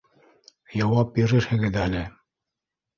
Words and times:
Яуап 0.85 1.13
бирерһегеҙ 1.19 1.81
әле 1.87 2.05